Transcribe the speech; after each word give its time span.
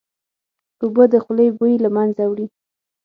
اوبه 0.81 1.03
د 1.13 1.15
خولې 1.23 1.47
بوی 1.57 1.73
له 1.83 1.89
منځه 1.95 2.23
وړي 2.27 2.47